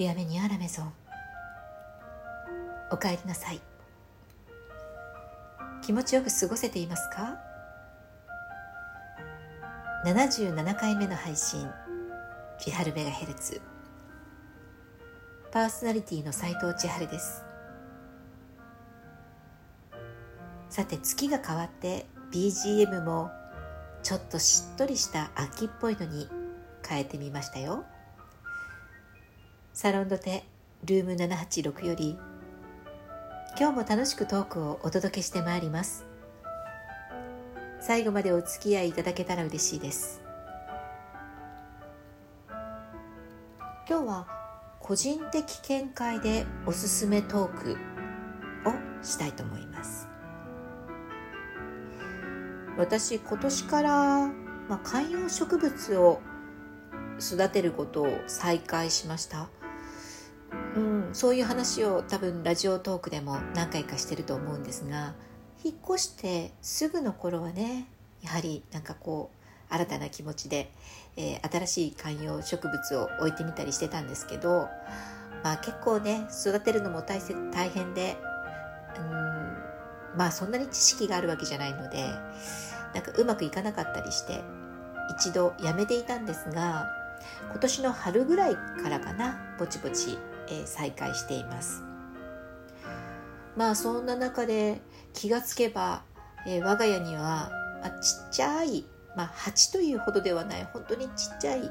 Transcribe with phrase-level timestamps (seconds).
[0.00, 0.90] ビアメニアラメゾン
[2.90, 3.60] おかえりなさい。
[5.82, 7.38] 気持ちよく過ごせていますか
[10.06, 11.68] ？77回目の配信。
[12.58, 13.60] 千春メガヘルツ。
[15.52, 17.44] パーソナリティの斉藤千春です。
[20.70, 23.30] さて月が変わって BGM も
[24.02, 26.26] ちょっとしっとりした秋っぽいのに
[26.88, 27.84] 変えてみましたよ。
[29.82, 30.44] サロンドテ
[30.84, 32.18] ルーム786より
[33.58, 36.04] 今日も楽しくトークをお届けしてまいります。
[37.80, 40.20] 最後までお付き合いいただけたら嬉しいです。
[43.88, 44.26] 今日は
[44.80, 50.08] 個人的見解でおすすめトークをしたいと思います。
[52.76, 53.90] 私今年から、
[54.68, 56.20] まあ、観葉植物を
[57.18, 59.48] 育てることを再開しました、
[61.12, 65.14] そういう話を多分ラジオトークでも何回かしてると思うんですが
[65.64, 67.86] 引っ越してすぐの頃はね
[68.22, 70.70] やはりなんかこう新たな気持ちで、
[71.16, 74.68] えー、新しい観葉植物を置いてみたりしてたんですけど、
[75.44, 77.20] まあ、結構ね育てるのも大
[77.52, 78.16] 大変で
[78.98, 79.06] うん
[80.16, 82.04] まあそんなに知識があるわけじゃないので
[82.94, 84.42] なんかうまくいかなかったりして
[85.18, 86.88] 一度やめていたんですが
[87.50, 90.18] 今年の春ぐらいからかなぼちぼち
[90.50, 91.82] え再開しています。
[93.56, 94.80] まあそんな中で
[95.12, 96.02] 気がつけば、
[96.46, 97.50] え我が家には、
[97.82, 98.84] まちっちゃい、
[99.16, 101.70] まあ、鉢というほどではない本当にちっちゃい、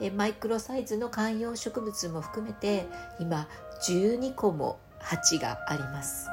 [0.00, 2.86] えマイクロサイズの観葉植物も含めて
[3.18, 3.48] 今
[3.82, 6.28] 12個も鉢があります、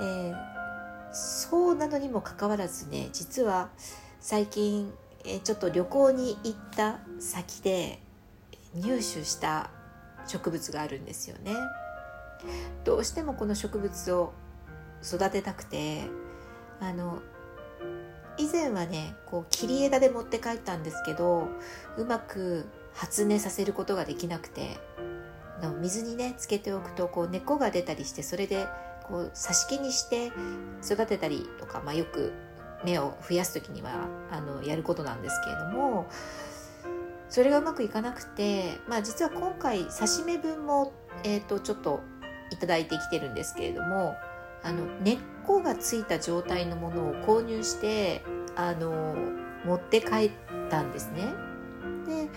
[0.00, 0.34] えー、
[1.12, 3.68] そうなのにもかかわらずね実は
[4.20, 4.92] 最近、
[5.24, 8.00] えちょっと旅行に行った先で
[8.74, 9.70] 入手した
[10.26, 11.54] 植物があるんですよね。
[12.84, 14.32] どうしてもこの植物を
[15.02, 16.04] 育てたくて
[16.80, 17.20] あの
[18.38, 21.48] 以前はねこう切り枝で持って帰ったんですけど
[21.96, 24.78] うまく発芽させることができなくて
[25.80, 28.66] 水にねつけておくとこう根っこが出たりしてそれで
[29.04, 30.32] こう挿し木にして
[30.84, 32.32] 育てたりとか、まあ、よく
[32.84, 36.08] 芽を増やす時にはあのやることなんですけれども
[37.28, 40.92] それがうまくいかなくて、まあ、実は今回刺身分も、
[41.24, 42.00] えーと、ちょっと
[42.50, 44.14] いただいてきてるんですけれども
[44.62, 48.22] あの根っこがついた状態のものを購入して
[48.56, 49.16] あの
[49.64, 50.30] 持って帰っ
[50.70, 51.34] たんですね。
[52.06, 52.28] で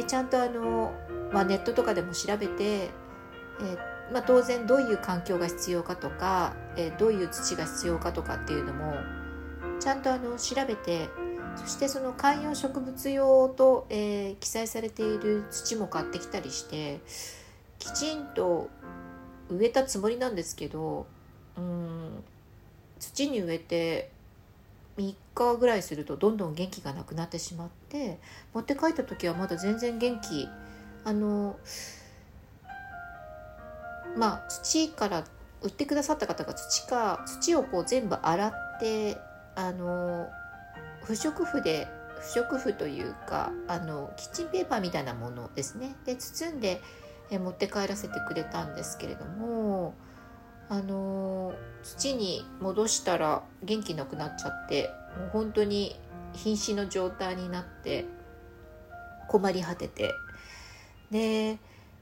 [0.00, 0.92] えちゃんとあの、
[1.32, 2.90] まあ、ネットとかでも調べて、え
[4.12, 8.94] まあ、当然どういう環境が必要かとか、えどういう土が必要かとかっていうのも
[9.80, 11.08] ちゃんとあの調べて
[11.58, 17.00] そしてその観葉植物用と、えー、記載されている土も買ってきたりして
[17.78, 18.68] きちんと
[19.50, 21.06] 植えたつもりなんですけど
[21.56, 22.24] うん
[22.98, 24.10] 土に植えて
[24.98, 28.18] 3日ぐらいするとどんどん元気がなくなってしまって
[28.52, 30.48] 持って帰った時はまだ全然元気
[31.04, 31.56] あの
[34.16, 35.24] まあ土から
[35.62, 39.16] 売ってくださった方が土か土をこう全部洗って
[39.54, 40.28] あの
[41.04, 41.88] 不織布で
[42.20, 45.96] 不織布というかあのキッチンペーパーみたいなものですね。
[46.04, 46.80] で包んで
[47.30, 49.94] 持って帰らせてくれたんですけれども
[50.70, 55.98] あの土に戻したら元気なくなっちゃってもう本当に
[56.32, 58.06] 瀕死の状態になって
[59.28, 60.12] 困り果てて。
[61.10, 61.58] で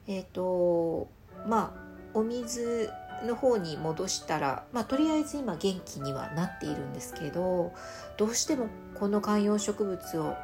[0.07, 1.07] えっ、ー、と
[1.47, 2.89] まあお水
[3.25, 7.73] の方に戻したら、まあ、とりあえず今元気にはなっているんですけど
[8.17, 8.67] どうしても
[8.99, 10.35] この観葉植物を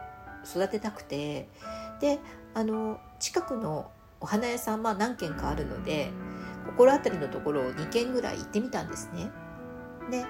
[0.45, 1.49] 育てたくて
[1.99, 2.19] で
[2.53, 6.11] あの近くのお花屋さん、ま、何軒かあるので
[6.65, 9.29] 心当たりのところを2軒ぐらい行ってみたんですね。
[10.09, 10.25] で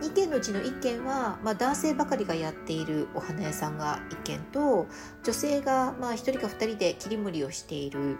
[0.00, 4.86] 2軒のうちの1軒は、まあ、男性ばかりがやっているお花屋さんが1軒と
[5.22, 8.18] 女性が、まあ、1人か2人で切り盛りをしている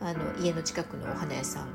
[0.00, 1.68] あの家の近くのお花屋さん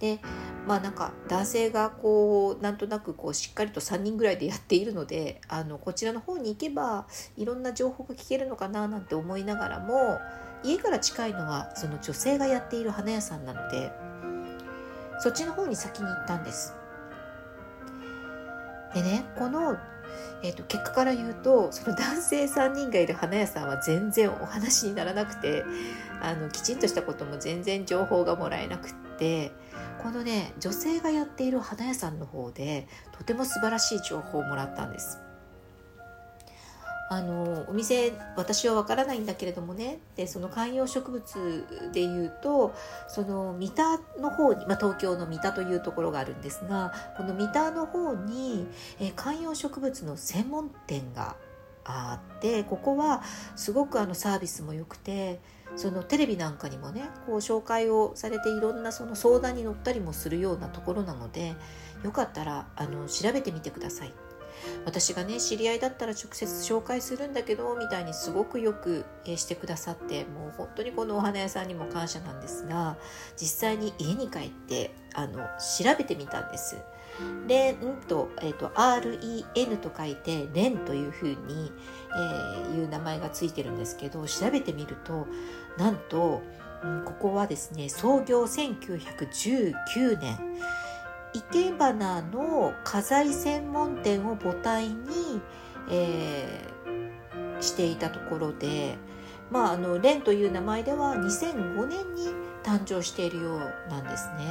[0.00, 0.18] で
[0.66, 7.06] まあなんか男性がこうなんとなくこうしっかりと3人ぐらいでやっているのであのこちらの方に行けば
[7.36, 10.18] いろんな情報が聞けるのかななんて思いながらも
[10.64, 13.92] 家から近いのはその女性がやっている花屋さんなので
[15.20, 16.74] そっちの方に先に行ったんです。
[18.94, 19.76] でねこの
[20.42, 25.64] えーと、結果から言うとその男性3人がいる花屋さんは全然お話にならなくて
[26.22, 29.52] あのきちんとしたことも全然情報がもらえなくって
[30.02, 32.86] このね女性がやっている花屋さんの方で
[33.16, 35.18] とても素晴らしい情報をもらったんです。
[37.12, 42.72] あのお店私は分からないんだけれどもねでその観葉植物でいうと
[43.08, 48.68] その三田の方に、まあ、東京の三田というところがあるんですがこの三田の方に、
[49.00, 51.34] え、観葉植物の専門店が
[51.84, 53.22] あってここは
[53.56, 55.40] すごくあのサービスも良くて
[55.76, 61.54] そのテレビなんかにもねこう紹介をされていろんなその相談に乗ったりもするようなところなので
[62.04, 64.14] よかったらあの調べてみてください。
[64.84, 72.98] 私がね知り合いだったら直接紹介するんだけどみたいにすごくよくしてくださってもう本当にこのお花屋さんにも感謝なんですが
[73.36, 75.38] 実際に家に帰ってあの
[75.78, 76.76] 調べてみたんです。
[77.46, 77.76] レン
[78.06, 81.72] と,、えーと、REN と書いてレンというふうに、
[82.14, 85.26] えー、いう名前がついてるんですけど調べてみると
[85.76, 86.42] なんと、
[87.04, 90.38] ここはですね創業1919年
[91.32, 95.40] 生け花の花材専門店を母体に、
[95.90, 98.96] えー、していたところで、
[99.50, 102.39] まあ、あのレンという名前では2005年に
[102.70, 104.46] 誕生しているようなんですね。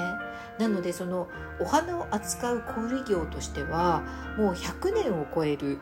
[0.57, 1.29] なのでその
[1.61, 4.03] お花を扱う小売業としては
[4.37, 5.79] もう100年を超える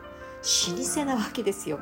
[0.76, 1.80] 老舗なわけですよ。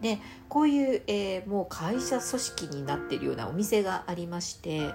[0.00, 4.92] でこういう、えー、もう会社組織になってるようなお店がありまして、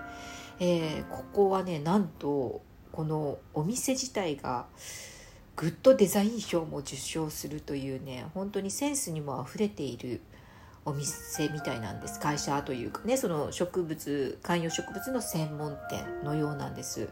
[0.59, 2.61] えー、ここはねなんと
[2.93, 4.67] このお店自体が
[5.57, 10.21] グッドデザイン賞も受賞するというね本当にセンスにもあふれている
[10.87, 12.19] お店みたいなんです。
[12.19, 17.09] 会社というかねその植物観葉植物の専門店のようなんです。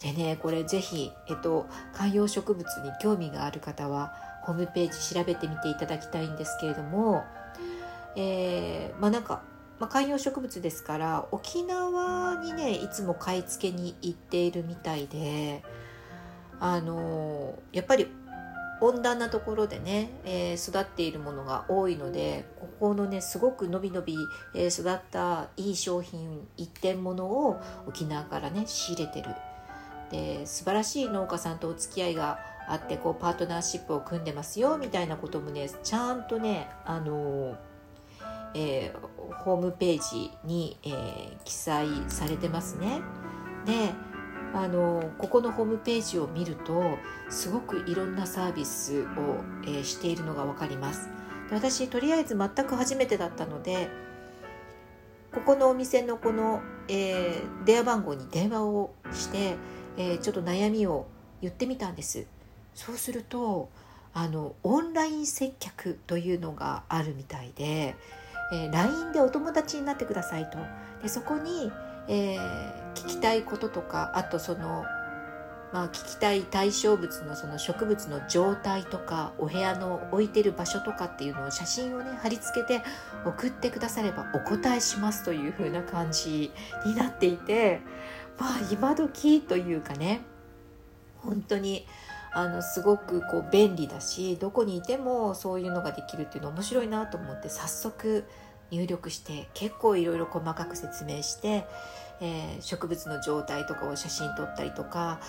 [0.00, 4.12] でねこれぜひ、えっと、観葉植物に興味がある方は
[4.42, 7.24] ホームページ調べてみていただきたいんですけれども
[8.16, 9.42] えー、まあなんか
[9.78, 15.62] まあ、観葉植物ですから沖縄にねいつも買い付けに行っているみたいで
[16.60, 18.06] あのやっぱり
[18.80, 24.16] 温暖なところでね、えー、育っているものが多いのでここのねすごくのびのび、
[24.54, 29.28] え、育ったいい商品一点ものを沖縄からね仕入れてる
[30.10, 37.70] で素晴らしい農家さんとお付き合いがあってこうパートナーシップを組んでますよみたいなこともねちゃんとねあのー
[38.54, 38.92] え、
[39.44, 43.00] ホームページに、え、記載されてますね。
[43.64, 43.92] で
[44.52, 46.82] あのここのホームページを見ると
[47.28, 49.04] すごくいろんなサービスを、
[49.64, 51.08] えー、しているのが分かります。
[51.50, 53.88] 私とりあえず全く初めてだったので
[55.32, 59.56] ここのお店のこの、えー、電話番号に電話をして、
[59.96, 61.06] えー、ちょっと悩みを
[61.42, 62.26] 言ってみたんです。
[62.74, 63.68] そうすると
[64.12, 67.96] あのオンライン接客というのがあるみたいで
[68.50, 70.58] えー、LINE でお友達になってくださいと。
[71.02, 71.70] でそこに、
[72.08, 74.84] えー、聞きたいこととかあとその、
[75.72, 82.82] まあ、聞きたい対象物のその植物の状態とかお部屋の置いてる場所とかっていうのを写真をね貼り付けて
[83.24, 86.52] 送ってくださればお答えしますという風な感じ
[86.84, 87.80] になっていて
[88.38, 90.22] まあ今時というかね
[91.18, 91.86] 本当に
[92.32, 98.24] あのすごくこう便利だしどこにいてもそういうのができるっていうの面白いなと思って早速
[98.70, 101.64] 入力して結構いろいろ細かく説明して、
[102.20, 105.20] えー、植物の状態とかを写真撮ったりとか、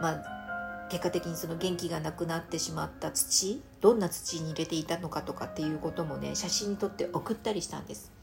[0.00, 8.17] まあ、結果的にその元気がなくなってしまった土どんな土に入れていたのかとかっていうこともね写真に撮って送ったりしたんです。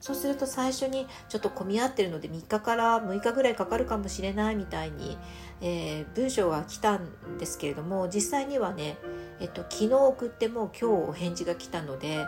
[0.00, 5.18] そうすると最初にちょっと混み合ってるので3日から6日ぐらいかかるかもしれないみたいに、
[5.60, 8.96] えー、文章が来たんですけれども実際にはね、
[9.40, 12.24] えっと、昨日送っても今日お返事が来たので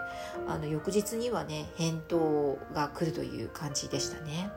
[0.48, 4.50] あの翌日にはね返答が来るという感じでしたね。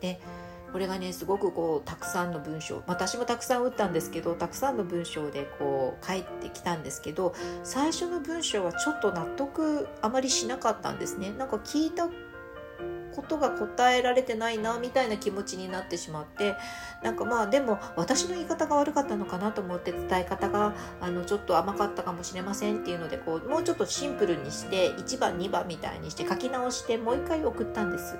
[0.00, 0.20] で
[0.72, 2.82] これがねすごくこうたくさんの文章。
[2.86, 11.32] 私もたくさん打ったんですけどたくさんの文章でこう返ってきたんですけど最初の文章はちょっと納得あまりしなかったんですね。
[11.38, 12.08] なんか聞いた
[13.14, 16.56] ことが答えられてないなみたいな気持ちになってしまって
[17.02, 28.16] なんかまあでも私の言い方が悪かったのかなと思って伝え方があのちょっと甘かったかもしれませんっていうのでこうもうちょっとシンプルにして1番2番みたいにして書き直してもう一回送ったんです。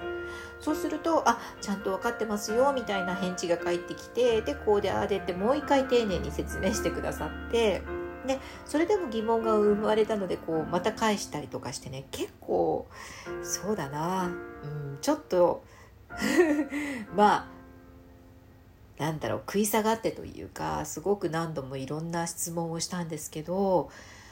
[0.60, 7.82] そうするとあちゃんと分かってますよみたいな返事が返ってきてでこうでああでってもう一回丁寧に説明してくださって
[8.26, 12.86] でそれでも疑問が生まれたのでこうまた返したりとかしてね結構
[13.42, 15.64] そうだな、うん、ちょっと
[17.16, 17.48] ま
[18.98, 23.90] あなんだろう食い下がってというかすごく何度もいろんな質問をしたんですけど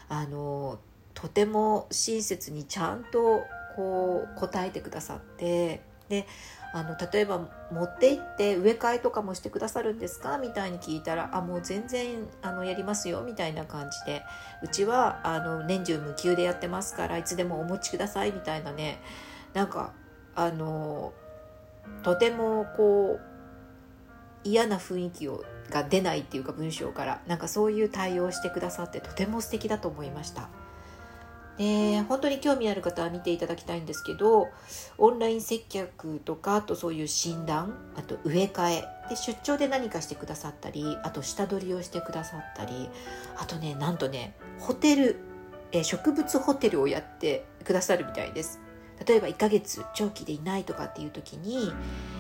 [0.09, 0.79] あの
[1.15, 3.43] とても親切にちゃんと
[3.75, 6.27] こう答えてくださってで
[6.75, 10.39] あの例えば持って行って植え替えとかもしてくださるんですか？
[10.39, 14.23] みたいに聞いたらあもう全然あのやりますよみたいな感じで。
[14.63, 19.01] うちはあの年中無休でやってますからいつでもお持ちくださいみたいなね。
[19.55, 19.93] なんか
[20.35, 21.13] あの
[22.03, 23.21] とてもこう
[24.45, 27.23] 嫌な雰囲気をが出ないっていうか文章から。
[27.27, 30.49] なんかそういう対応してくださってとても素敵だと思いました。
[31.61, 34.49] で本当に興味ある方は見ていただきたいんですけど
[34.97, 42.89] オンライン接客とかあとそういう診断あと植え替えで出張で何かしてくださったりあと下取りをしてくださったり
[43.37, 45.17] あとねなんとねホテル
[45.73, 48.59] え植物ホテルをやってくださるみたいです。
[49.07, 51.73] 例えば1ヶ月長期でいないとかっていう時に、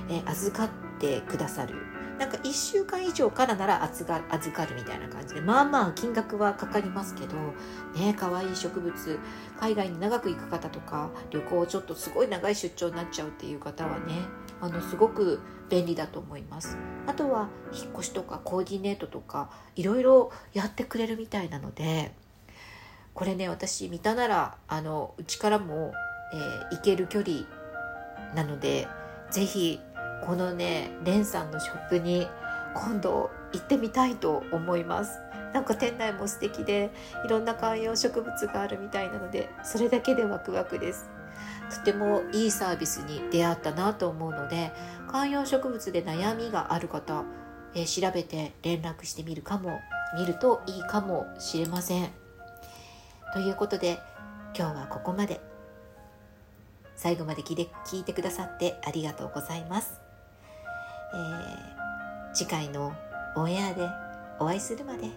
[0.09, 1.75] え預かってくださる。
[2.21, 7.35] なんか1週間以上からなら預か預かるみたいな感じでまあまあ金額はかかりますけど
[7.99, 9.19] ね可愛い植物
[9.59, 14.13] 海外に長く行く方とか旅行ちょっとすごい長い出張になっちゃうっていう方はね
[14.61, 16.77] あのすごく便利だと思います。
[17.07, 22.13] あとは引っ越しとかコーディネートとかいろいろやってくれるみたいなので
[23.15, 25.95] これね私見たならあのうちからも、
[26.35, 27.47] えー、行ける距離
[28.35, 28.87] なので
[29.31, 29.81] ぜひ
[30.27, 32.29] このねレンさんのショップに
[32.75, 35.19] 今度行ってみたいと思います。
[35.53, 36.91] なんか店内も素敵で
[37.25, 41.11] いろんな観葉植物があるみたいなのでそれだけでワクワクです。
[41.71, 44.73] とてもいいサービスに出会ったなと思うので
[45.09, 47.25] 観葉植物で悩みがある方、
[47.75, 49.81] え、調べて連絡してみるかも
[50.17, 52.11] 見るといいかもしれません。
[53.33, 54.01] ということで
[54.57, 55.41] 今日はここまで。
[56.97, 60.10] 最後まで聞いて聞いてくださってありがとうございます。
[61.13, 62.93] えー、次回の
[63.37, 63.89] オンエアで
[64.39, 65.09] お会いするまで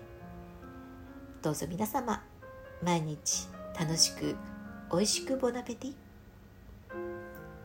[1.42, 2.24] どうぞ皆様
[2.84, 3.48] 毎日
[3.80, 4.36] 楽しく
[4.92, 5.94] 美味しくボナペティ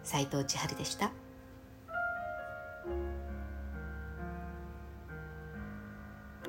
[0.02, 1.11] 斉藤千春でした。